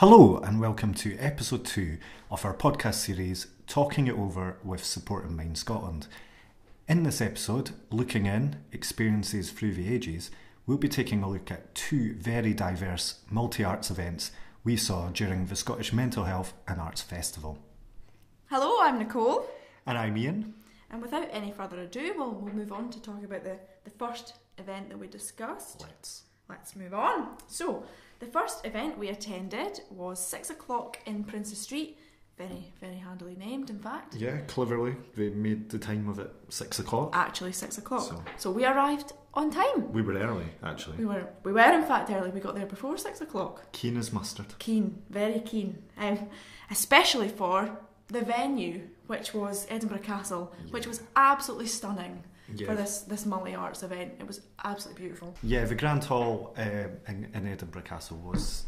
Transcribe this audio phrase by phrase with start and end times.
[0.00, 1.96] Hello, and welcome to episode two
[2.30, 6.06] of our podcast series, Talking It Over with Support in Mind Scotland.
[6.86, 10.30] In this episode, looking in experiences through the ages,
[10.66, 14.32] we'll be taking a look at two very diverse multi arts events
[14.64, 17.58] we saw during the Scottish Mental Health and Arts Festival.
[18.50, 19.46] Hello, I'm Nicole.
[19.86, 20.52] And I'm Ian.
[20.90, 24.34] And without any further ado, we'll, we'll move on to talk about the, the first
[24.58, 25.80] event that we discussed.
[25.80, 26.24] Let's.
[26.48, 27.38] Let's move on.
[27.48, 27.84] So,
[28.18, 31.98] the first event we attended was six o'clock in Princes Street.
[32.38, 34.14] Very, very handily named, in fact.
[34.14, 37.10] Yeah, cleverly, they made the time of it six o'clock.
[37.14, 38.02] Actually, six o'clock.
[38.02, 39.90] So- So, we arrived on time.
[39.90, 40.98] We were early, actually.
[40.98, 42.28] We were, we were in fact early.
[42.30, 43.72] We got there before six o'clock.
[43.72, 44.54] Keen as mustard.
[44.58, 46.28] Keen, very keen, um,
[46.70, 47.70] especially for
[48.08, 52.22] the venue, which was Edinburgh Castle, which was absolutely stunning
[52.54, 52.66] Yeah.
[52.68, 54.14] for this this multi arts event.
[54.20, 55.34] It was absolutely beautiful.
[55.42, 58.64] Yeah, the Grand Hall um, in, in Edinburgh Castle was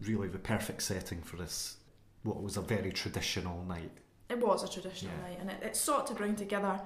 [0.00, 1.78] really the perfect setting for this,
[2.22, 3.90] what was a very traditional night.
[4.28, 5.28] It was a traditional Yeah.
[5.28, 6.80] night, and it, it sought to bring together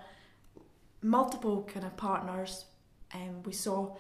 [1.03, 2.67] multiple kind of partners.
[3.15, 3.97] Um, we saw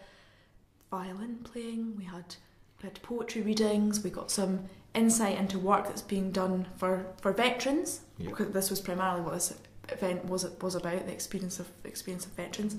[0.90, 2.36] violin playing, we had
[2.82, 4.60] we had poetry readings, we got some
[4.94, 8.00] insight into work that's being done for, for veterans.
[8.18, 8.30] Yeah.
[8.30, 9.54] Because this was primarily what this
[9.88, 12.76] event was was about the experience of experience of veterans,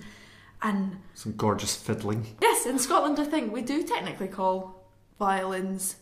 [0.62, 2.36] and Some gorgeous fiddling.
[2.42, 4.86] Yes, in Scotland, I think we do technically call
[5.20, 5.98] violins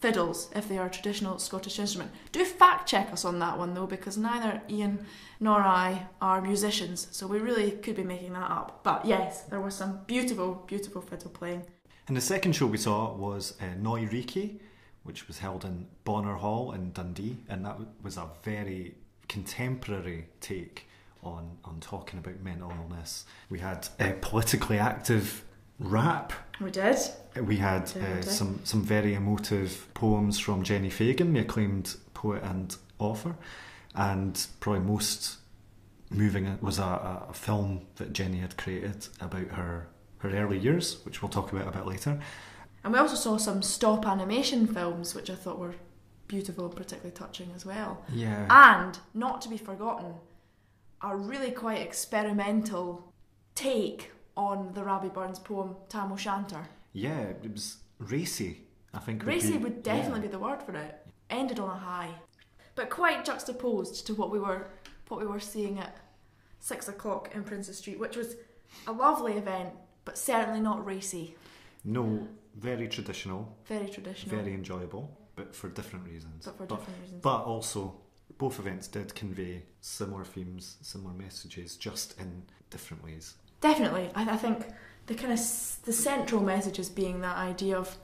[0.00, 2.10] fiddles if they are a traditional Scottish instrument.
[2.30, 5.04] Do fact check us on that one though, because neither Ian
[5.40, 8.80] nor I are musicians, so we really could be making that up.
[8.84, 11.64] But yes, there was some beautiful, beautiful fiddle playing.
[12.06, 14.08] And the second show we saw was uh, Neu!
[14.08, 14.60] Reekie!,
[15.08, 18.94] which was held in Bonar Hall in Dundee, and that was a very
[19.26, 20.86] contemporary take
[21.24, 23.24] on, on talking about mental illness.
[23.48, 25.44] We had uh, politically active
[25.80, 26.34] rap.
[26.60, 26.98] We did.
[27.42, 28.24] We had Did, uh, did.
[28.24, 33.34] some, some very emotive poems from Jenni Fagan, the acclaimed poet and author,
[33.94, 35.38] and probably most
[36.10, 41.22] moving was a, a film that Jenni had created about her, her early years, which
[41.22, 42.20] we'll talk about a bit later.
[42.84, 45.74] And we also saw some stop animation films, which I thought were
[46.28, 48.02] beautiful and particularly touching as well.
[48.12, 48.46] Yeah.
[48.50, 50.14] And not to be forgotten,
[51.02, 53.12] a really quite experimental
[53.54, 56.68] take on the Robbie Burns poem Tam O'Shanter.
[56.92, 58.60] yeah, it was racy,
[58.94, 59.24] I think.
[59.26, 60.26] Racy be- would definitely yeah.
[60.26, 61.06] be the word for it.
[61.30, 62.10] Ended on a high,
[62.74, 64.68] but quite juxtaposed to what we were
[65.08, 65.96] what we were seeing at
[66.60, 68.36] six o'clock in Princes Street, which was
[68.86, 69.70] a lovely event,
[70.04, 71.34] but certainly not racy.
[71.84, 72.26] No,
[72.58, 76.44] very traditional, Very traditional, very enjoyable, but for different reasons.
[76.46, 77.22] but for different reasons.
[77.22, 77.94] But also,
[78.38, 83.34] both events did convey similar themes, similar messages, just in different ways.
[83.60, 84.66] Definitely, I, I think
[85.06, 87.96] the kind of s- the central message is being that idea of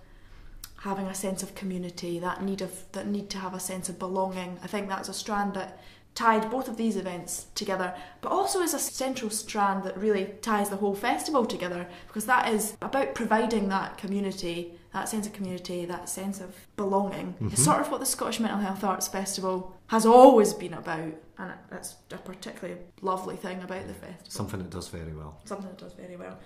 [0.80, 3.98] having a sense of community, that need of that need to have a sense of
[3.98, 4.58] belonging.
[4.62, 5.80] I think that's a strand that
[6.14, 10.70] tied both of these events together, but also is a central strand that really ties
[10.70, 15.84] the whole festival together because that is about providing that community, that sense of community,
[15.84, 17.34] that sense of belonging.
[17.40, 17.64] It's Mhm.
[17.64, 21.96] sort of what the Scottish Mental Health Arts Festival has always been about, and that's
[22.12, 25.40] a particularly lovely thing about the festival Something it does very well.
[25.44, 26.38] something that does very well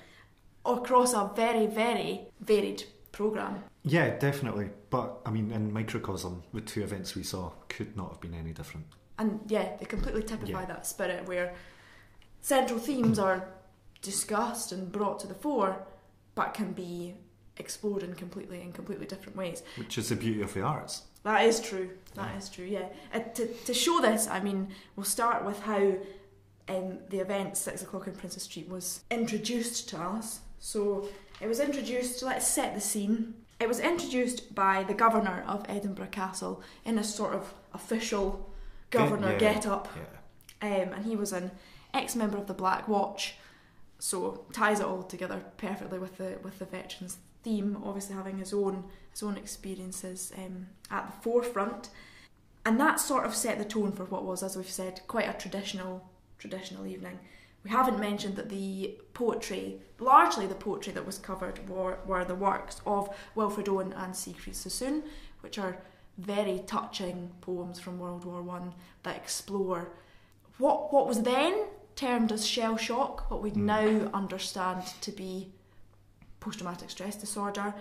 [0.64, 4.70] across a very very varied program Yeah, definitely.
[4.90, 8.52] But I mean, in microcosm, the two events we saw could not have been any
[8.52, 8.86] different.
[9.18, 10.66] And yeah they completely typify Yeah.
[10.66, 11.54] that spirit where
[12.40, 13.48] central themes are
[14.02, 15.84] discussed and brought to the fore
[16.34, 17.14] but can be
[17.56, 19.62] explored in completely in completely different ways.
[19.76, 21.02] Which is the beauty of the arts.
[21.24, 21.90] that is true.
[22.14, 22.88] That is true yeah.
[23.12, 25.94] Uh, to, to show this i mean we'll start with how
[26.68, 30.40] um, the event six o'clock in princes street was introduced to us.
[30.60, 31.08] So
[31.40, 33.34] it was introduced let's set the scene.
[33.60, 38.47] It was introduced by the governor of edinburgh castle in a sort of official
[38.90, 39.38] governor Yeah.
[39.38, 39.88] get up
[40.62, 40.82] Yeah.
[40.82, 41.50] um, and he was an
[41.94, 43.34] ex-member of the Black Watch,
[43.98, 47.80] so ties it all together perfectly with the with the veterans theme.
[47.84, 51.90] Obviously, having his own his own experiences um, at the forefront,
[52.64, 55.32] and that sort of set the tone for what was, as we've said, quite a
[55.32, 56.08] traditional
[56.38, 57.18] traditional evening.
[57.64, 62.36] We haven't mentioned that the poetry, largely the poetry that was covered, were, were the
[62.36, 65.02] works of Wilfred Owen and Siegfried Sassoon,
[65.40, 65.78] which are
[66.18, 68.74] very touching poems from World War One
[69.04, 69.92] that explore
[70.58, 71.66] what what was then
[71.96, 73.56] termed as shell shock, what we Mm.
[73.56, 75.52] now understand to be
[76.40, 77.74] post traumatic stress disorder.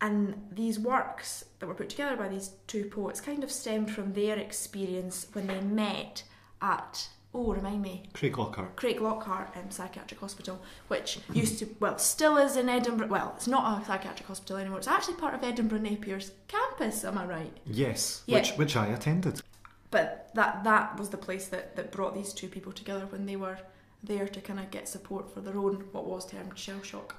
[0.00, 4.14] And these works that were put together by these two poets kind of stemmed from
[4.14, 6.24] their experience when they met
[6.60, 8.76] at oh remind me Craiglockhart.
[8.76, 13.08] Craig Lockhart um, Psychiatric Hospital, which used to, well, still is in Edinburgh.
[13.08, 14.78] Well, it's not a psychiatric hospital anymore.
[14.78, 17.56] It's actually part of Edinburgh Napier's campus am I right?
[17.66, 18.38] Yes, Yeah.
[18.38, 19.40] which which I attended.
[19.90, 23.36] But that that was the place that, that brought these two people together when they
[23.36, 23.58] were
[24.02, 27.16] there to kind of get support for their own what was termed shell shock.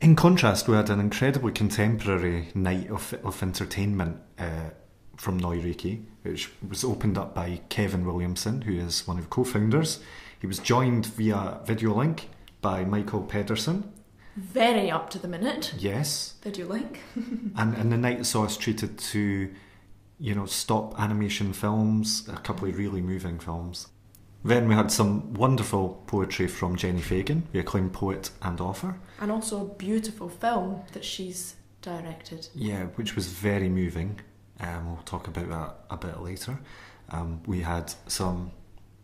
[0.00, 4.70] In contrast, we had an incredibly contemporary night of, of entertainment uh,
[5.16, 5.62] from Neu!
[5.62, 10.00] Reekie!, which was opened up by Kevin Williamson, who is one of the co-founders.
[10.40, 12.28] He was joined via video link
[12.60, 13.92] by Michael Pedersen.
[14.36, 15.74] Very up to the minute.
[15.78, 17.00] Yes, Video link.
[17.56, 19.50] and and the night saw us treated to,
[20.18, 23.88] you know, stop animation films, a couple of really moving films.
[24.44, 28.98] Then we had some wonderful poetry from Jenni Fagan, the acclaimed poet and author.
[29.18, 32.48] And also a beautiful film that she's directed.
[32.54, 34.20] Yeah, which was very moving.
[34.60, 36.58] Um, we'll talk about that a bit later.
[37.10, 38.52] Um, we had some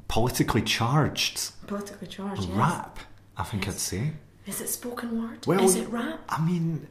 [0.08, 2.56] politically charged Politically charged, yes.
[2.56, 2.99] rap,
[3.37, 3.75] I think Yes.
[3.75, 4.12] I'd say.
[4.47, 5.47] Is it spoken word?
[5.47, 6.20] Well, Is it rap?
[6.29, 6.88] I mean,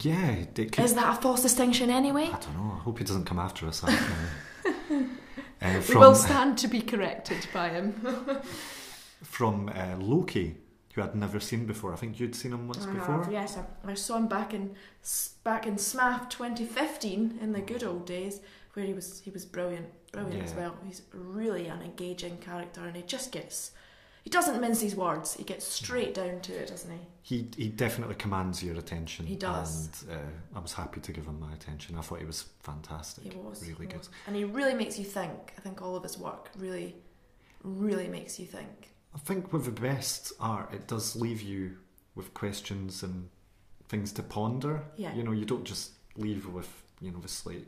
[0.00, 0.78] yeah, could.
[0.80, 2.24] Is that a false distinction anyway?
[2.24, 2.72] I don't know.
[2.76, 3.84] I hope he doesn't come after us.
[3.84, 3.90] uh,
[5.62, 7.92] uh, We will stand to be corrected by him.
[9.22, 10.56] from uh, Loki,
[10.98, 11.92] who I'd never seen before.
[11.92, 13.22] I think you'd seen him once I before.
[13.24, 14.74] have, yes, I, I saw him back in
[15.44, 18.40] back in SMAF 2015 in the good old days,
[18.74, 20.76] where he was he was brilliant, brilliant as well.
[20.86, 23.72] He's really an engaging character, and he just gets
[24.24, 25.34] he doesn't mince his words.
[25.34, 26.98] He gets straight down to it, doesn't he?
[27.22, 29.26] He he definitely commands your attention.
[29.26, 30.02] He does.
[30.02, 31.96] and uh, I was happy to give him my attention.
[31.96, 33.32] I thought he was fantastic.
[33.32, 33.98] He was really he good.
[33.98, 34.10] was.
[34.26, 35.54] and he really makes you think.
[35.56, 36.96] I think all of his work really,
[37.62, 38.90] really makes you think.
[39.14, 41.76] I think with the best art, it does leave you
[42.14, 43.28] with questions and
[43.88, 44.82] things to ponder.
[44.96, 45.14] Yeah.
[45.14, 46.68] You know, you don't just leave with
[47.00, 47.66] you know the slate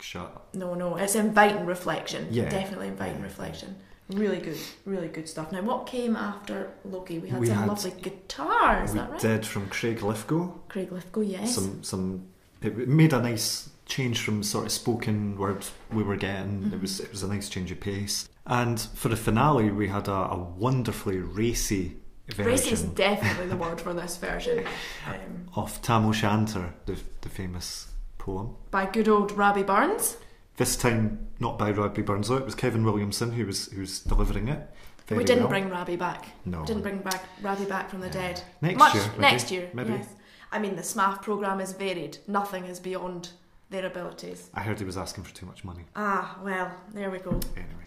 [0.00, 0.46] shut.
[0.54, 2.28] No, no, it's inviting reflection.
[2.30, 2.48] Yeah.
[2.48, 3.24] definitely inviting Yeah.
[3.24, 3.76] reflection.
[4.10, 4.56] Really good,
[4.86, 5.52] really good stuff.
[5.52, 7.18] Now, what came after Loki?
[7.18, 8.88] We had We some had- lovely guitars.
[8.90, 9.20] Is we that right?
[9.20, 10.50] did from Craig Lithgow.
[10.68, 11.54] Craig Lithgow, yes.
[11.54, 12.26] Some some
[12.62, 16.62] it made a nice change from sort of spoken word we were getting.
[16.64, 16.74] Mhm.
[16.74, 18.28] It was it was a nice change of pace.
[18.46, 21.96] And for the finale, we had a, a wonderfully racy
[22.28, 22.46] version.
[22.46, 24.64] Racy is definitely the word for this version.
[25.06, 27.88] Um, of Tam O'Shanter, the the famous
[28.18, 28.56] poem.
[28.70, 30.18] by good old Robbie Burns.
[30.58, 32.36] This time, not by Robbie Burns, though.
[32.36, 34.60] It was Kevin Williamson who was who was delivering it.
[35.06, 35.48] Very we didn't well.
[35.50, 36.26] bring Robbie back.
[36.44, 38.12] no Didn't bring back Robbie back from the Yeah.
[38.12, 38.42] dead.
[38.60, 39.04] next Much year.
[39.16, 39.20] maybe.
[39.22, 39.92] next year, maybe.
[39.94, 40.08] yes.
[40.52, 42.18] I mean, the SMAF program is varied.
[42.26, 43.30] Nothing is beyond
[43.70, 44.50] their abilities.
[44.54, 45.84] I heard he was asking for too much money.
[45.94, 47.40] Ah, well, there we go.
[47.56, 47.86] Anyway.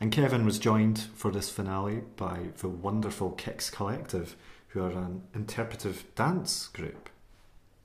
[0.00, 4.36] And Kevin was joined for this finale by the wonderful Kicks Collective,
[4.68, 7.08] who are an interpretive dance group,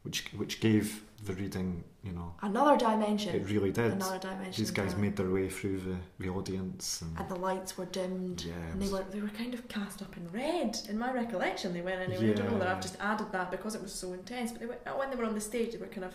[0.03, 3.33] which which gave the reading, you know, Another dimension.
[3.33, 3.93] it really did.
[3.93, 4.61] Another dimension.
[4.61, 4.99] These guys yeah.
[4.99, 8.43] made their way through the, the audience, and, and the lights were dimmed.
[8.43, 10.77] yeah, And they were they were kind of cast up in red.
[10.89, 12.31] In my recollection, they were anyway.
[12.31, 14.51] I don't know that I've just added that because it was so intense.
[14.51, 16.13] But they were, when they were on the stage, they were kind of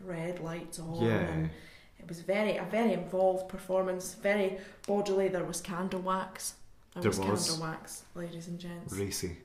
[0.00, 1.04] red lights on.
[1.04, 1.50] yeah, And
[1.98, 4.14] it was very a very involved performance.
[4.14, 5.28] Very bodily.
[5.28, 6.54] There was candle wax.
[6.94, 7.46] There, There was, was.
[7.50, 8.94] candle wax, ladies and gents.
[8.94, 9.36] racy.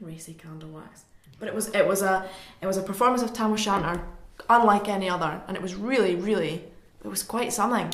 [0.00, 1.02] Racy candle wax.
[1.38, 2.28] But it was it was a
[2.60, 4.02] it was a performance of Tam O'Shanter
[4.48, 6.64] unlike any other, and it was really really
[7.04, 7.90] it was quite something.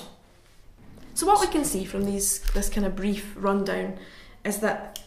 [1.15, 3.99] So what we can see from these this kind of brief rundown
[4.45, 5.01] is that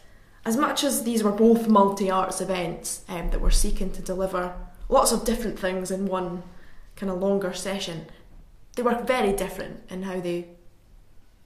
[0.46, 4.54] as much as these were both multi arts events um, that were seeking to deliver
[4.90, 6.44] lots of different things in one
[7.00, 8.06] kind of longer session,
[8.76, 10.48] they were very different in how they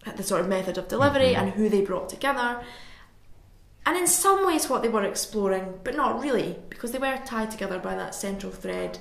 [0.03, 1.37] had the sort of method of delivery Mhm.
[1.37, 2.61] and who they brought together.
[3.85, 7.51] And in some ways, what they were exploring, but not really, because they were tied
[7.51, 8.97] together by that central thread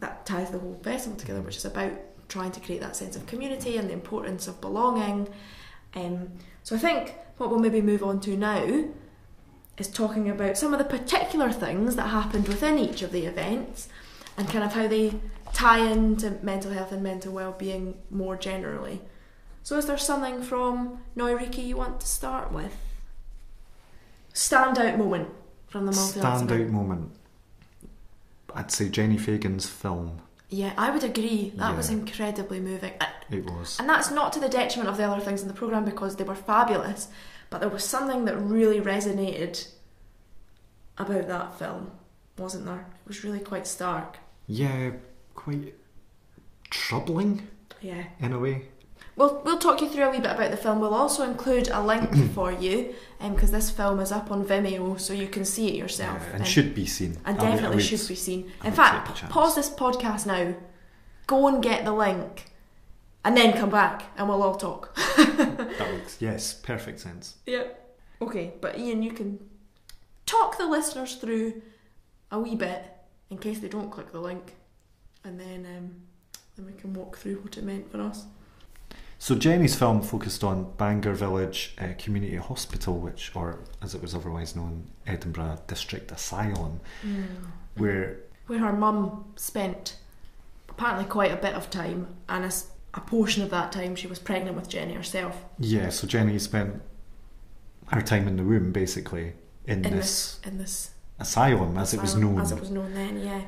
[0.00, 1.92] that ties the whole festival together, which is about
[2.28, 5.28] trying to create that sense of community and the importance of belonging.
[5.94, 6.30] Um,
[6.62, 8.84] so I think what we'll maybe move on to now
[9.76, 13.88] is talking about some of the particular things that happened within each of the events
[14.38, 15.14] and kind of how they
[15.52, 19.00] tie into mental health and mental well-being more generally.
[19.62, 21.38] So is there something from Neu!
[21.38, 21.66] Reekie!
[21.66, 22.76] you want to start with?
[24.32, 25.28] Standout moment
[25.68, 27.12] from the multi Standout moment.
[28.54, 30.22] I'd say Jenni Fagan's film.
[30.48, 31.52] Yeah, I would agree.
[31.54, 32.92] That was incredibly moving.
[33.30, 33.78] It was.
[33.78, 36.24] And that's not to the detriment of the other things in the programme because they
[36.24, 37.06] were fabulous,
[37.50, 39.68] but there was something that really resonated
[40.98, 41.92] about that film,
[42.36, 42.86] wasn't there?
[43.04, 44.18] It was really quite stark.
[44.48, 44.90] Yeah,
[45.34, 45.74] quite
[46.70, 47.48] troubling
[47.80, 48.04] Yeah.
[48.20, 48.66] in a way.
[49.16, 50.80] We'll, we'll talk you through a wee bit about the film.
[50.80, 54.98] We'll also include a link for you um, because this film is up on Vimeo
[54.98, 56.20] so you can see it yourself.
[56.22, 57.18] Yeah, and um, should be seen.
[57.24, 58.50] and I definitely would- should be seen.
[58.62, 60.54] I In fact, pause this podcast now,
[61.26, 62.46] go and get the link,
[63.24, 64.96] and then come back and we'll all talk.
[65.40, 67.36] That makes yes, perfect sense.
[67.46, 67.96] Yep.
[68.22, 69.38] Okay, but Ian, you can
[70.26, 71.62] talk the listeners through
[72.30, 72.84] a wee bit
[73.30, 74.56] in case they don't click the link,
[75.24, 75.90] and then um,
[76.56, 78.24] then we can walk through what it meant for us.
[79.18, 84.14] So Jenni's film focused on Bangour Village uh, Community Hospital, which, or as it was
[84.14, 86.80] otherwise known, Edinburgh District Asylum,
[87.76, 89.96] where Where her mum spent
[90.70, 92.50] apparently quite a bit of time, and
[92.94, 95.44] a portion of that time she was pregnant with Jenni herself.
[95.58, 96.80] yeah, so Jenni spent
[97.88, 99.34] her time in the womb basically
[99.66, 102.94] in, In this, this, in this asylum, as it was known, as it was known
[102.94, 103.42] then, yeah.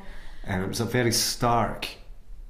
[0.45, 1.87] And it was a very stark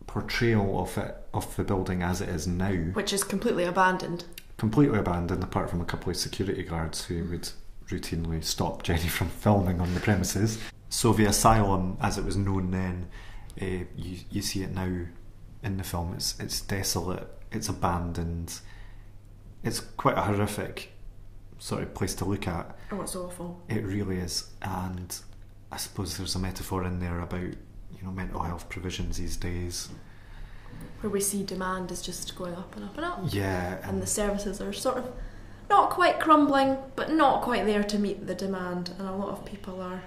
[0.07, 2.73] portrayal of it of the building as it is now.
[2.93, 4.25] Which is completely abandoned.
[4.57, 7.49] completely abandoned apart from a couple of security guards who would
[7.87, 10.59] routinely stop Jenni from filming on the premises.
[10.89, 13.07] So the asylum, as it was known then,
[13.61, 15.05] uh, you you see it now
[15.63, 16.13] in the film.
[16.13, 17.27] It's it's desolate.
[17.51, 18.59] It's abandoned.
[19.63, 20.91] It's quite a horrific
[21.59, 22.77] sort of place to look at.
[22.91, 23.61] Oh, it's awful.
[23.69, 25.15] It really is, and
[25.71, 27.53] I suppose there's a metaphor in there about
[28.03, 29.89] you know mental health provisions these days.
[30.99, 33.19] Where we see demand is just going up and up and up.
[33.29, 35.11] Yeah, and the services are sort of
[35.69, 39.45] not quite crumbling, but not quite there to meet the demand, and a lot of
[39.45, 40.03] people are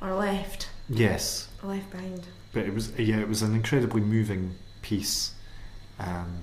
[0.00, 2.28] are left yes, left behind.
[2.52, 5.34] but it was yeah, it was an incredibly moving piece.
[5.98, 6.42] Um,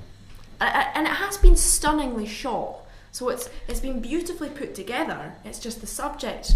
[0.60, 5.34] And it has been stunningly shot, so it's it's been beautifully put together.
[5.44, 6.54] It's just the subject,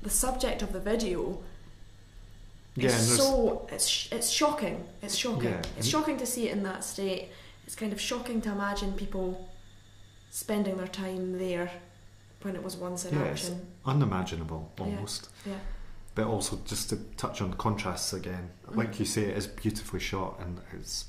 [0.00, 1.40] the subject of the video.
[2.76, 4.86] Yeah, there's- so it's sh- it's shocking.
[5.02, 5.50] It's shocking.
[5.50, 7.30] Yeah, It's shocking to see it in that state.
[7.66, 9.48] It's kind of shocking to imagine people
[10.30, 11.70] spending their time there
[12.42, 13.66] when it was once in Yeah, it's- action.
[13.86, 15.30] unimaginable almost.
[15.46, 15.54] Yeah.
[16.14, 18.98] But also just to touch on contrasts again, like Mm.
[19.00, 21.06] you say, it is beautifully shot and it's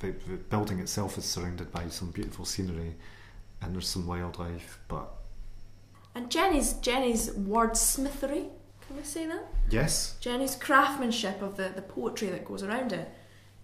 [0.00, 2.96] the, the building itself is surrounded by some beautiful scenery
[3.62, 4.78] and there's some wildlife.
[4.88, 5.08] But
[6.14, 8.48] And Jenni's Jenni's wordsmithery,
[8.86, 9.46] can we say that?
[9.70, 13.08] yes, Jenni's craftsmanship of the, the poetry that goes around it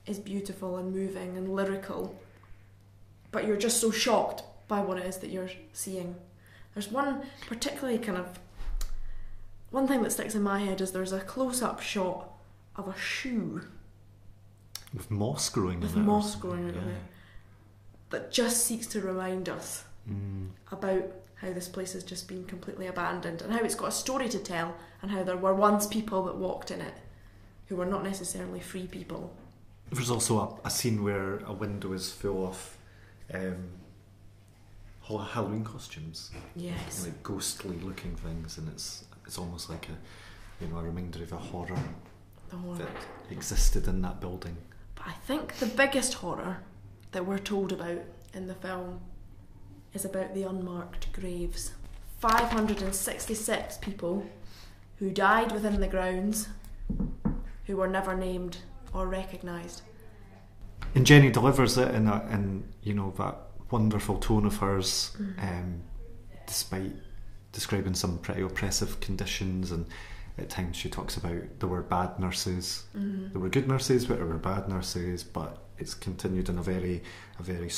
[0.07, 2.19] is beautiful and moving and lyrical.
[3.31, 6.17] But you're just so shocked by what it is that you're seeing.
[6.75, 8.38] There's one particularly kind of
[9.71, 12.31] one thing that sticks in my head is there's a close up shot
[12.76, 13.62] of a shoe
[14.93, 16.91] with moss growing with in moss growing out of yeah.
[16.91, 16.97] it
[18.11, 21.05] that just seeks to remind us Mm, about
[21.43, 24.39] how this place has just been completely abandoned and how it's got a story to
[24.39, 26.95] tell and how there were once people that walked in it
[27.67, 29.35] who were not necessarily free people.
[29.91, 32.77] There's also a, a scene where a window is full of
[33.35, 33.71] um,
[35.03, 36.31] Halloween costumes.
[36.55, 37.05] Yes.
[37.05, 41.33] like ghostly looking things, and it's it's almost like a you know a reminder of
[41.33, 41.79] a horror
[42.51, 42.79] horror.
[42.79, 42.89] that
[43.31, 44.57] existed in that building.
[44.95, 46.59] But I think the biggest horror
[47.11, 48.01] that we're told about
[48.33, 49.01] in the film
[49.95, 51.73] is about the unmarked graves.
[52.21, 54.25] 566 people
[54.99, 56.49] who died within the grounds
[57.67, 58.59] who were never named
[58.93, 59.83] or recognised.
[60.95, 63.37] And Jenni delivers it in a, in you know that
[63.71, 65.83] wonderful tone of hers, um,
[66.47, 66.93] despite
[67.53, 69.87] describing some pretty oppressive conditions and.
[70.39, 72.85] At times, she talks about there were bad nurses.
[72.97, 73.33] Mm-hmm.
[73.33, 75.23] There were good nurses, but there were bad nurses.
[75.23, 77.03] But it's continued in a very,
[77.39, 77.69] a very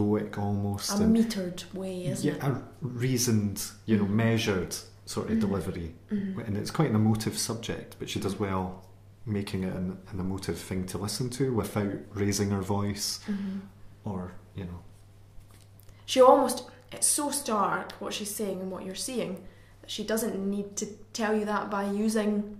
[0.00, 0.90] stoic almost.
[0.90, 2.42] A metered way, isn't yeah, it?
[2.42, 4.10] a reasoned, you know, Mhm.
[4.10, 4.76] measured
[5.06, 5.40] sort of Mhm.
[5.40, 6.46] delivery, Mhm.
[6.46, 8.82] and it's quite an emotive subject, but she does well
[9.24, 13.60] making it an, an emotive thing to listen to without raising her voice Mhm.
[14.04, 14.80] or you know.
[16.04, 19.42] She almost, it's so stark what she's saying and what you're seeing
[19.80, 22.58] that she doesn't need to tell you that by using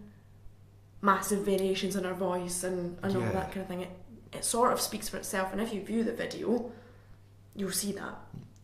[1.02, 3.82] massive variations in her voice and, and all that kind of thing.
[3.82, 3.90] It,
[4.32, 6.70] it sort of speaks for itself, and if you view the video,
[7.56, 8.14] you'll see that.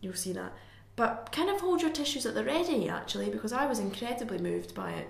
[0.01, 0.53] You'll see that.
[0.95, 4.75] But kind of hold your tissues at the ready, actually, because I was incredibly moved
[4.75, 5.09] by it.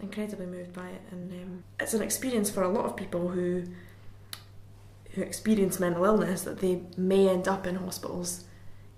[0.00, 3.64] Incredibly moved by it, and um, it's an experience for a lot of people who
[5.12, 8.44] who experience mental illness that they may end up in hospitals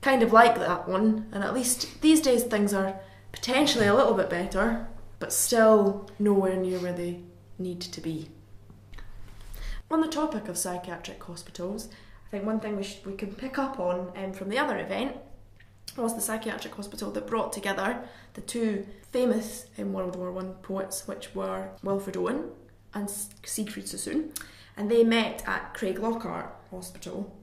[0.00, 1.26] kind of like that one.
[1.32, 3.00] And at least these days things are
[3.32, 4.86] potentially a little bit better,
[5.18, 7.20] but still nowhere near where they
[7.58, 8.30] need to be.
[9.90, 11.88] On the topic of psychiatric hospitals,
[12.30, 14.78] I think one thing we, sh- we can pick up on um, from the other
[14.78, 15.16] event
[15.96, 21.08] was the psychiatric hospital that brought together the two famous um, World War One poets,
[21.08, 22.50] which were Wilfred Owen
[22.94, 23.10] and
[23.44, 24.32] Siegfried Sassoon,
[24.76, 27.36] and they met at Craiglockhart Hospital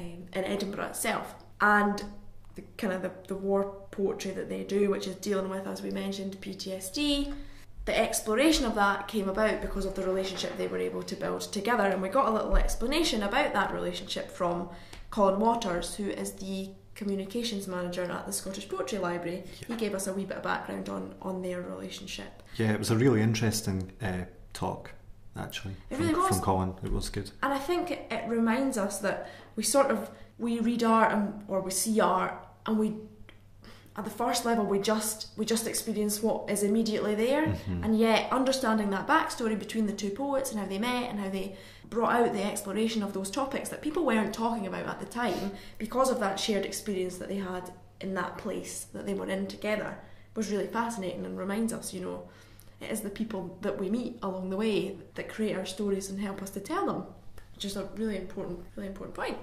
[0.00, 1.34] um, in Edinburgh itself.
[1.60, 2.02] And
[2.54, 5.82] the kind of the, the war poetry that they do, which is dealing with, as
[5.82, 7.34] we mentioned, PTSD.
[7.84, 11.40] The exploration of that came about because of the relationship they were able to build
[11.40, 14.68] together, and we got a little explanation about that relationship from
[15.10, 19.44] Colin Waters, who is the communications manager at the Scottish Poetry Library.
[19.66, 22.42] He gave us a wee bit of background on, on their relationship.
[22.56, 24.92] Yeah, it was a really interesting uh, talk.
[25.36, 25.74] actually.
[25.90, 26.28] It from, really was.
[26.28, 26.74] from Colin.
[26.84, 27.30] It was good.
[27.42, 31.44] And I think it, it reminds us that we sort of we read art and,
[31.48, 32.34] or we see art
[32.66, 32.94] and we
[33.96, 37.84] at the first level we just we just experience what is immediately there Mhm.
[37.84, 41.28] and yet understanding that backstory between the two poets and how they met and how
[41.28, 41.56] they
[41.90, 45.52] brought out the exploration of those topics that people weren't talking about at the time
[45.78, 47.70] because of that shared experience that they had
[48.00, 49.98] in that place that they were in together
[50.34, 52.22] was really fascinating and reminds us you know
[52.80, 56.18] it is the people that we meet along the way that create our stories and
[56.18, 57.04] help us to tell them
[57.54, 59.36] which is a really important really important point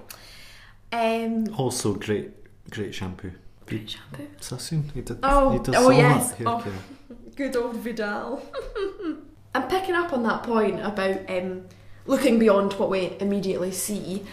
[0.92, 2.30] um Also, great,
[2.68, 3.30] great shampoo.
[3.70, 5.18] Great shampoo Sassoon, he did.
[5.22, 6.34] Oh, he does oh, yes.
[6.44, 6.64] Oh.
[7.36, 8.42] Good old Vidal.
[9.54, 11.66] I'm picking up on that point about um,
[12.06, 14.24] looking beyond what we immediately see.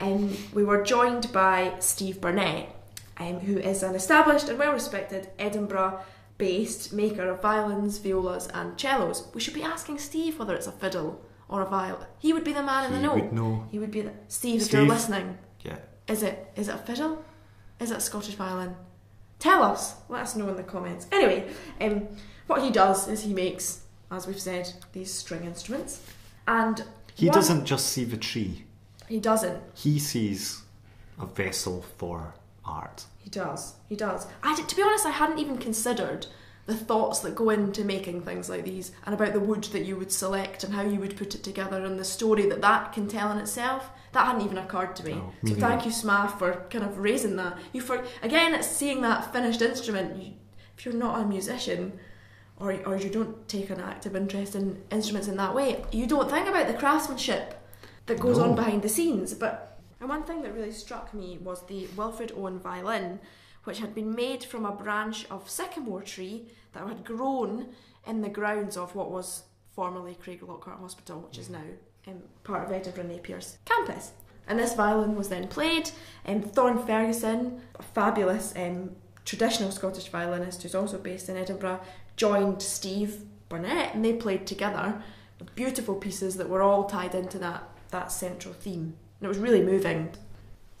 [0.00, 2.74] Um, we were joined by Steve Burnett,
[3.18, 6.00] um, who is an established and well respected Edinburgh
[6.38, 9.28] based maker of violins, violas, and cellos.
[9.34, 12.06] We should be asking Steve whether it's a fiddle or a violin.
[12.18, 13.14] He would be the man in the know.
[13.14, 13.68] He would know.
[13.70, 14.88] He would be the Steve, if you're Steve?
[14.88, 15.38] listening.
[15.62, 15.76] Yeah.
[16.08, 17.24] Is it is it a fiddle?
[17.80, 18.74] Is it a Scottish violin?
[19.38, 19.94] Tell us.
[20.08, 21.06] Let us know in the comments.
[21.12, 21.48] Anyway,
[21.80, 22.06] um,
[22.46, 26.00] what he does is he makes, as we've said, these string instruments,
[26.46, 28.64] and He one- doesn't just see the tree.
[29.08, 29.62] He doesn't.
[29.74, 30.62] He sees
[31.20, 33.04] a vessel for art.
[33.18, 33.74] He does.
[33.88, 34.26] He does.
[34.42, 36.26] I to be honest, I hadn't even considered
[36.66, 39.96] the thoughts that go into making things like these, and about the wood that you
[39.96, 43.06] would select and how you would put it together, and the story that that can
[43.08, 43.90] tell in itself.
[44.12, 45.20] That hadn't even occurred to me.
[45.44, 47.58] So thank you, Smaff, for kind of raising that.
[47.72, 50.22] You for again, it's seeing that finished instrument.
[50.22, 50.32] You,
[50.78, 51.98] if you're not a musician,
[52.56, 56.30] or or you don't take an active interest in instruments in that way, you don't
[56.30, 57.60] think about the craftsmanship
[58.06, 58.44] that goes No.
[58.44, 59.34] on behind the scenes.
[59.34, 63.18] But and one thing that really struck me was the Wilfred Owen violin,
[63.64, 67.66] which had been made from a branch of sycamore tree that had grown
[68.06, 69.44] in the grounds of what was
[69.74, 71.64] formerly Craiglockhart Hospital, which is now
[72.06, 74.12] um, part of Edinburgh Napier's campus.
[74.46, 75.90] And this violin was then played.
[76.26, 78.90] Um, Thoren Ferguson, a fabulous um,
[79.24, 81.80] traditional Scottish violinist who's also based in Edinburgh,
[82.16, 85.02] joined Steve Burnett and they played together
[85.54, 88.96] beautiful pieces that were all tied into that, that central theme.
[89.20, 90.10] And it was really moving.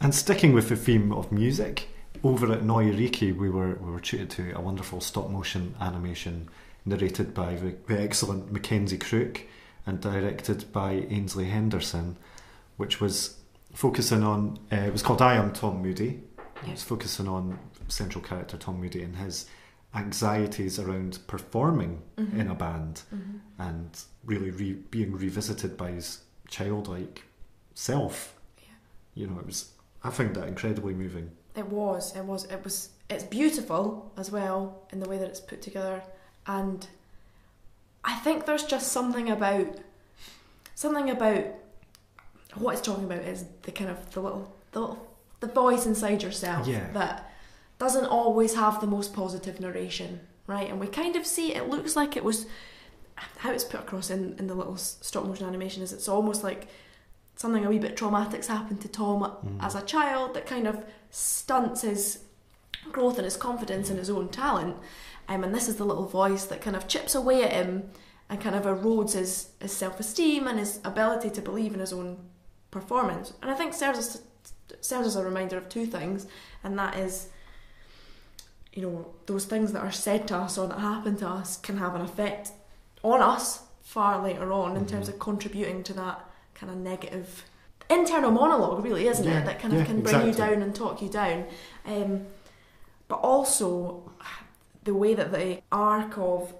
[0.00, 1.88] And sticking with the theme of music,
[2.24, 2.92] over at Neu!
[2.92, 3.36] Reekie!
[3.36, 6.48] we were we were treated to a wonderful stop motion animation
[6.86, 9.42] narrated by the, the excellent Mackenzie Crook
[9.86, 12.16] and directed by Ainslie Henderson,
[12.76, 13.38] which was
[13.74, 16.22] focusing on uh, it was called I Am Tom Moody.
[16.66, 17.58] It was focusing on
[17.88, 19.46] central character Tom Moody and his
[19.94, 22.38] anxieties around performing Mhm.
[22.40, 23.40] in a band Mhm.
[23.58, 27.22] and really re- being revisited by his childlike
[27.74, 28.34] self.
[28.58, 28.64] Yeah.
[29.14, 29.70] You know, it was.
[30.02, 31.30] I found that incredibly moving.
[31.56, 35.40] It was, it was, it was, it's beautiful as well in the way that it's
[35.40, 36.02] put together.
[36.46, 36.86] And
[38.04, 39.66] I think there's just something about,
[40.74, 41.44] something about
[42.54, 45.08] what it's talking about is the kind of the little, the little,
[45.40, 46.90] the voice inside yourself Yeah.
[46.92, 47.32] that
[47.78, 50.68] doesn't always have the most positive narration, right?
[50.68, 52.46] And we kind of see it looks like it was,
[53.38, 56.66] how it's put across in, in the little stop motion animation is it's almost like
[57.36, 59.58] something a wee bit traumatic's happened to Tom Mm.
[59.64, 60.84] as a child that kind of
[61.14, 62.18] stunts his
[62.90, 64.76] growth and his confidence in his own talent.
[65.28, 67.90] Um, and this is the little voice that kind of chips away at him
[68.28, 71.92] and kind of erodes his, his self esteem and his ability to believe in his
[71.92, 72.18] own
[72.70, 73.32] performance.
[73.40, 74.22] And I think serves as,
[74.80, 76.26] serves as a reminder of two things,
[76.64, 77.28] and that is,
[78.72, 81.78] you know, those things that are said to us or that happen to us can
[81.78, 82.50] have an effect
[83.02, 85.12] on us far later on in terms Mhm.
[85.12, 87.44] of contributing to that kind of negative
[87.90, 89.44] internal monologue, really, isn't Yeah, it?
[89.46, 91.46] That kind of yeah, can bring you down and talk you down.
[91.86, 92.26] Um,
[93.08, 94.10] but also,
[94.84, 96.54] the way that the arc of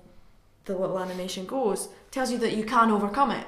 [0.66, 3.46] the little animation goes tells you that you can overcome it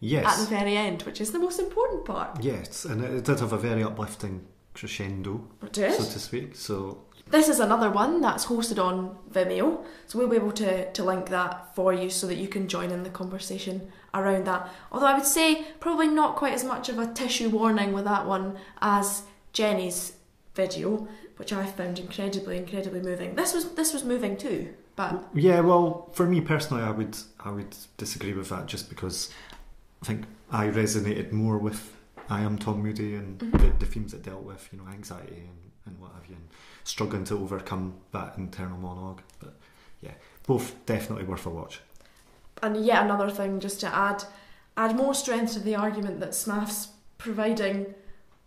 [0.00, 0.24] Yes.
[0.26, 2.42] at the very end, which is the most important part.
[2.42, 6.54] yes, and it, did have a very uplifting crescendo, It so to speak.
[6.56, 11.04] So This is another one that's hosted on Vimeo, so we'll be able to, to
[11.04, 14.68] link that for you so that you can join in the conversation around that.
[14.90, 18.26] Although I would say probably not quite as much of a tissue warning with that
[18.26, 20.14] one as Jenni's
[20.54, 23.34] video, which I found incredibly, incredibly moving.
[23.34, 27.50] This was this was moving too, but yeah, well, for me personally, I would I
[27.50, 29.30] would disagree with that just because
[30.02, 31.94] I think I resonated more with
[32.30, 33.52] I Am Tom Moody and Mhm.
[33.78, 36.48] the, the themes it dealt with, you know, anxiety and, and what have you, and
[36.88, 39.20] struggling to overcome that internal monologue.
[39.40, 39.54] But
[40.00, 40.12] yeah,
[40.46, 41.80] both definitely worth a watch.
[42.62, 44.24] and yet another thing just to add
[44.76, 47.94] add more strength to the argument that Smaff's providing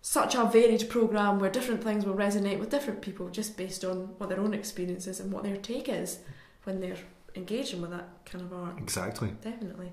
[0.02, 3.98] such a varied program where different things will resonate with different people just based on
[4.18, 6.20] what their own experiences and what their take is
[6.64, 6.98] when they're
[7.36, 8.78] engaging with that kind of art.
[8.78, 9.30] Exactly.
[9.42, 9.92] Definitely.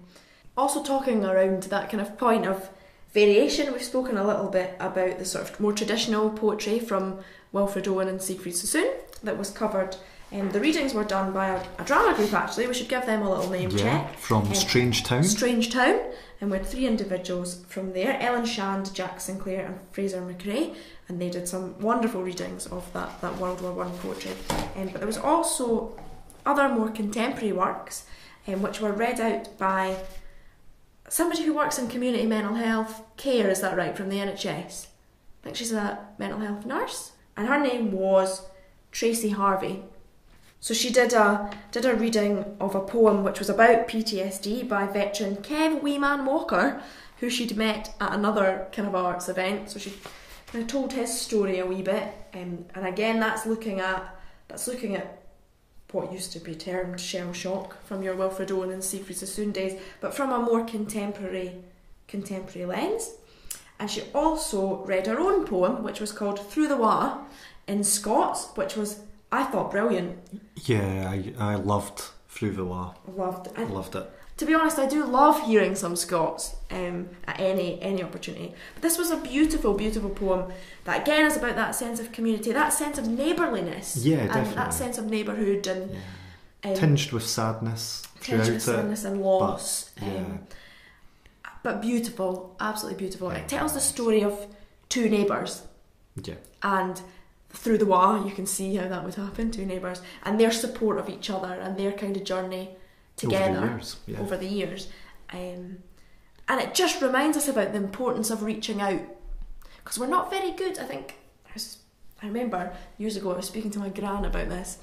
[0.57, 2.71] also talking around that kind of point of
[3.12, 7.21] variation, we've spoken a little bit about the sort of more traditional poetry from
[7.53, 8.90] Wilfred Owen and Siegfried Sassoon
[9.23, 9.97] that was covered.
[10.31, 12.66] Um, the readings were done by a, a drama group actually.
[12.66, 14.18] We should give them a little name yeah, check.
[14.18, 15.25] from Um, Strange Town.
[15.25, 16.01] Strange Town,
[16.40, 20.75] and we had three individuals from there Ellen Shand, Jack Sinclair, and Fraser McRae,
[21.09, 24.33] and they did some wonderful readings of that, that World War One poetry.
[24.77, 25.99] Um, but there was also
[26.44, 28.05] other more contemporary works
[28.47, 29.97] um, which were read out by
[31.09, 34.87] somebody who works in community mental health care, is that right, from the NHS?
[34.87, 38.47] I think she's a mental health nurse, and her name was
[38.92, 39.83] Tracy Harvey.
[40.61, 44.87] So she did a did a reading of a poem which was about PTSD by
[44.87, 46.83] veteran Kev Weeman Walker,
[47.21, 49.71] who she'd met at another kind of arts event.
[49.71, 49.94] So she
[50.49, 54.16] kind of told his story a wee bit, um, and again that's looking at
[54.49, 55.23] that's looking at
[55.92, 59.81] what used to be termed shell shock from your Wilfred Owen and Siegfried Sassoon days,
[60.01, 61.57] but from a more contemporary
[62.07, 63.12] contemporary lens.
[63.79, 67.18] And she also read her own poem, which was called Through the Wa
[67.66, 70.18] in Scots, which was I thought brilliant.
[70.64, 72.94] Yeah, I, I loved Through the Law.
[73.07, 73.48] Loved.
[73.57, 74.11] I And loved it.
[74.38, 78.55] To be honest, I do love hearing some Scots um, at any any opportunity.
[78.74, 80.51] But this was a beautiful, beautiful poem
[80.85, 84.55] that again is about that sense of community, that sense of neighbourliness, Yeah, and definitely.
[84.55, 86.70] that sense of neighbourhood and Yeah.
[86.70, 88.61] um, Tinged with sadness tinged throughout with it.
[88.61, 89.90] sadness and loss.
[90.01, 90.09] yeah.
[90.16, 90.40] um,
[91.62, 93.33] but beautiful, absolutely beautiful.
[93.33, 93.38] Yeah.
[93.40, 94.46] It tells the story of
[94.88, 95.62] two neighbours
[96.22, 96.35] Yeah.
[96.62, 97.01] and
[97.51, 100.98] through the wa you can see how that would happen two neighbours and their support
[100.98, 102.70] of each other and their kind of journey
[103.19, 103.97] together Over the years.
[104.07, 104.21] Yeah.
[104.21, 104.89] over the years.
[105.31, 105.79] Um,
[106.49, 109.03] and it just reminds us about the importance of reaching out
[109.77, 110.79] because we're not very good.
[110.79, 111.79] I think I, was,
[112.23, 114.79] I remember years ago I was speaking to my gran about this,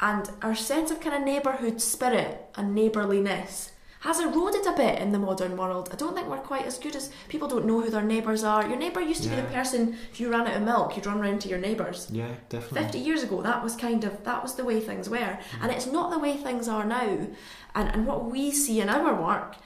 [0.00, 3.72] and our sense of kind of neighbourhood spirit and neighbourliness
[4.06, 5.88] has eroded a bit in the modern world.
[5.92, 8.66] I don't think we're quite as good as people don't know who their neighbours are.
[8.66, 11.20] Your neighbour used to be the person if you ran out of milk, you'd run
[11.20, 12.08] round to your neighbours.
[12.10, 12.82] yeah, definitely.
[12.82, 15.40] 50 years ago that was kind of that was the way things were mm.
[15.60, 17.26] and it's not the way things are now
[17.74, 19.56] and and what we see in our work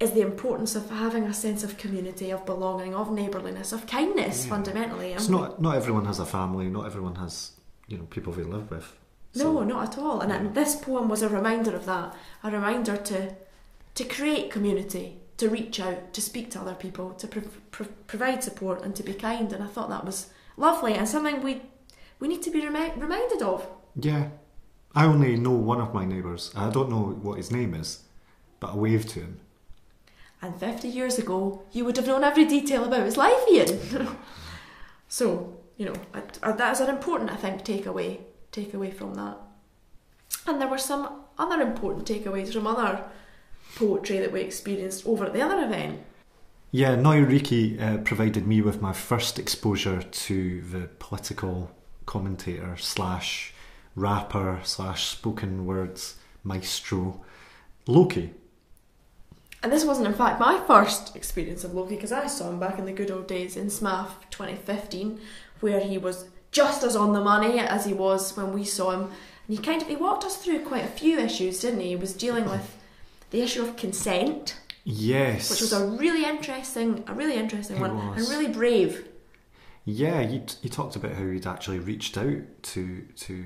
[0.00, 4.44] is the importance of having a sense of community of belonging of neighbourliness of kindness
[4.44, 4.50] Yeah.
[4.50, 6.68] fundamentally It's not not everyone has a family.
[6.68, 7.52] Not everyone has
[7.88, 8.88] you know people they live with.
[9.34, 13.34] No not at all and, this poem was a reminder of that a reminder to
[13.94, 18.42] to create community to reach out to speak to other people to pro- pro- provide
[18.42, 21.62] support and to be kind and I thought that was lovely and something we
[22.20, 23.68] we need to be remi- reminded of
[24.00, 24.28] yeah,
[24.94, 26.52] I only know one of my neighbours.
[26.54, 28.02] I don't know what his name is,
[28.60, 29.40] but I waved to him.
[30.40, 34.16] And 50 years ago, you would have known every detail about his life, Ian.
[35.08, 38.20] so, you know, I, I, that is an important, I think, takeaway,
[38.52, 39.36] takeaway from that.
[40.46, 43.04] And there were some other important takeaways from other
[43.76, 46.00] poetry that we experienced over at the other event.
[46.70, 47.26] Yeah, Neu!
[47.26, 47.80] Reekie!
[47.80, 51.70] uh, provided me with my first exposure to the political
[52.04, 53.54] commentator slash
[53.94, 57.20] rapper slash spoken words maestro
[57.86, 58.34] Loki.
[59.62, 62.78] And this wasn't, in fact, my first experience of Loki because I saw him back
[62.78, 65.20] in the good old days in SMAF 2015,
[65.60, 69.02] where he was just as on the money as he was when we saw him.
[69.02, 71.88] And he kind of he walked us through quite a few issues, didn't he?
[71.90, 72.76] He was dealing with
[73.30, 78.08] the issue of consent, Yes, which was a really interesting, a really interesting It one,
[78.08, 78.18] was.
[78.18, 79.06] and really brave.
[79.84, 83.44] Yeah, he, he talked about how he'd actually reached out to to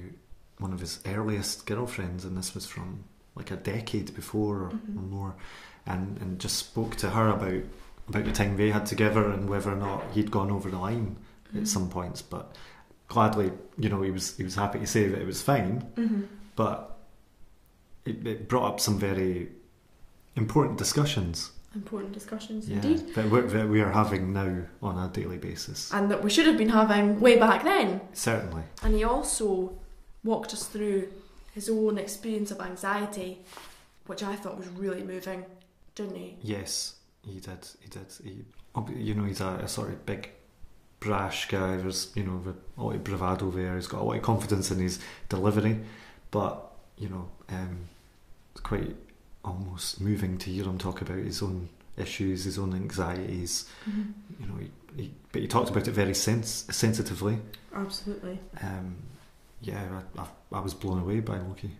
[0.58, 4.96] one of his earliest girlfriends, and this was from like a decade before or, Mhm.
[4.98, 5.34] or more,
[5.86, 7.62] and and just spoke to her about
[8.08, 11.16] about the time they had together and whether or not he'd gone over the line
[11.54, 11.62] Mhm.
[11.62, 12.22] at some points.
[12.22, 12.54] But
[13.12, 16.26] gladly, you know, he was he was happy to say that it was fine, Mhm.
[16.56, 16.98] but
[18.06, 19.48] it, it brought up some very
[20.34, 21.50] important discussions.
[21.74, 25.92] Important discussions Yeah, indeed, that, we're, that we are having now on a daily basis.
[25.92, 28.00] and that we should have been having way back then.
[28.12, 28.62] Certainly.
[28.82, 29.72] And he also
[30.24, 31.08] walked us through
[31.54, 33.38] his own experience of anxiety,
[34.06, 35.44] which I thought was really moving,
[35.94, 36.36] didn't he?
[36.42, 37.62] Yes, he did.
[37.80, 38.06] He did.
[38.24, 38.44] He,
[39.08, 40.30] you know, he's a, a sort of big,
[41.02, 41.76] brash guy.
[41.76, 43.74] There's, you know, a lot of bravado there.
[43.76, 45.80] He's got a lot of confidence in his delivery,
[46.30, 47.78] but you know, um,
[48.52, 48.94] it's quite
[49.44, 53.68] almost moving to hear him talk about his own issues, his own anxieties.
[54.40, 54.70] You know, he,
[55.02, 57.38] he, but he talked about it very sens- sensitively.
[57.74, 58.38] Absolutely.
[58.62, 58.96] Um,
[59.60, 61.70] yeah, I, I, I was blown away by Loki.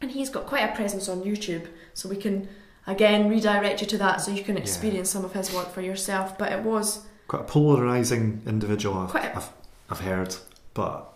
[0.00, 2.48] And he's got quite a presence on YouTube, so we can
[2.86, 4.62] again redirect you to that so you can Yeah.
[4.62, 6.36] experience some of his work for yourself.
[6.38, 8.98] But it was Quite a polarizing individual.
[8.98, 9.50] I've, Quite a- I've,
[9.90, 10.34] I've heard,
[10.74, 11.12] but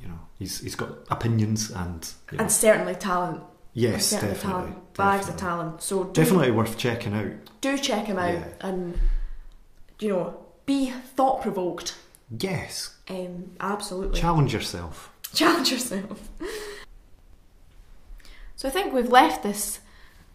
[0.00, 3.42] you know, he's he's got opinions and you know, and certainly talent.
[3.74, 4.62] Yes, certainly definitely.
[4.72, 5.82] talent, bags of talent.
[5.82, 7.32] So do, Definitely worth checking out.
[7.60, 8.46] do check him out Yeah.
[8.60, 8.98] and
[9.98, 11.94] you know be thought provoked.
[12.38, 15.10] Yes, Um, absolutely challenge yourself.
[15.34, 16.28] challenge yourself.
[18.56, 19.80] So I think we've left this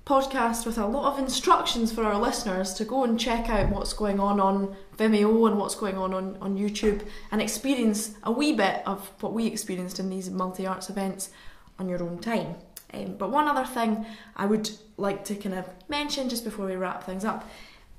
[0.06, 3.94] podcast with a lot of instructions for our listeners to go and check out what's
[3.94, 8.54] going on on Vimeo and what's going on on, on YouTube and experience a wee
[8.54, 11.30] bit of what we experienced in these multi arts events
[11.78, 12.56] on your own time.
[12.94, 16.76] Um, but one other thing I would like to kind of mention just before we
[16.76, 17.50] wrap things up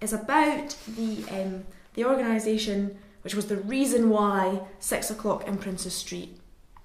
[0.00, 5.94] is about the um, the organisation, which was the reason why six o'clock in Princes
[5.94, 6.36] Street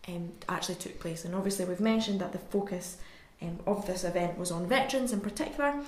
[0.07, 1.25] um, actually took place.
[1.25, 2.97] And obviously, we've mentioned that the focus
[3.41, 5.81] um, of this event was on veterans in particular,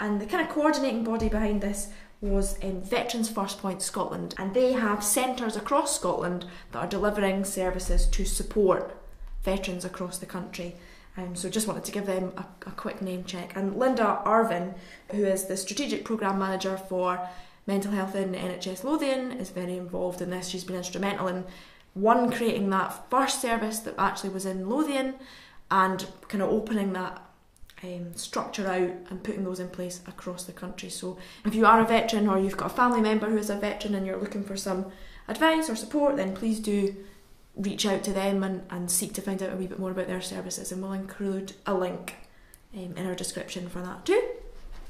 [0.00, 1.88] and the kind of coordinating body behind this
[2.20, 7.44] was um, Veterans First Point Scotland, and they have centres across Scotland that are delivering
[7.44, 8.96] services to support
[9.42, 10.74] veterans across the country.
[11.16, 13.54] Um, so just wanted to give them a, a quick name check.
[13.54, 14.74] And Linda Irvine,
[15.10, 17.28] who is the strategic programme manager for
[17.66, 20.48] mental health in NHS Lothian, is very involved in this.
[20.48, 21.44] She's been instrumental in
[21.92, 25.14] one creating that first service that actually was in Lothian
[25.70, 27.20] and kind of opening that
[27.82, 30.88] um, structure out and putting those in place across the country.
[30.88, 33.56] So if you are a veteran or you've got a family member who is a
[33.56, 34.86] veteran and you're looking for some
[35.28, 36.94] advice or support, then please do
[37.56, 40.06] reach out to them and, and seek to find out a wee bit more about
[40.06, 42.14] their services and we'll include a link
[42.74, 44.22] um, in our description for that too.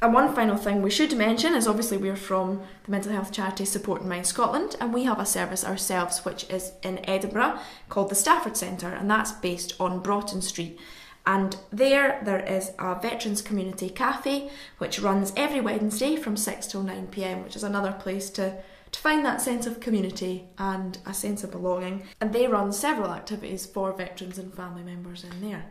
[0.05, 3.65] And one final thing we should mention is obviously we're from the mental health charity
[3.65, 8.11] Support in Mind Scotland and we have a service ourselves which is in Edinburgh called
[8.11, 10.79] the Stafford Centre and that's based on Broughton Street.
[11.25, 16.83] And there, there is a Veterans Community Cafe which runs every Wednesday from 6 till
[16.83, 18.59] 9 pm, which is another place to
[18.93, 22.03] to find that sense of community and a sense of belonging.
[22.21, 25.65] And they run several activities for veterans and family members in there.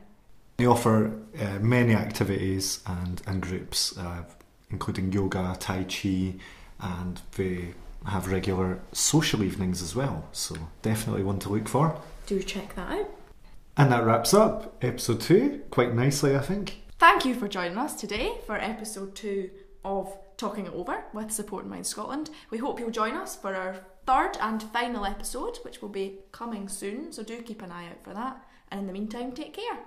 [0.58, 4.24] They offer uh, many activities and, and groups, uh,
[4.70, 6.36] including yoga, Tai Chi,
[6.80, 7.74] and they
[8.06, 10.28] have regular social evenings as well.
[10.32, 12.00] So definitely one to look for.
[12.26, 13.10] Do check that out.
[13.76, 16.84] And that wraps up episode two quite nicely, I think.
[17.00, 19.50] Thank you for joining us today for episode two
[19.84, 22.30] of Talking It Over with Support in Mind Scotland.
[22.50, 26.70] We hope you'll join us for our third and final episode, which will be coming
[26.70, 28.46] soon, so do keep an eye out for that.
[28.70, 29.80] And in the meantime, take care.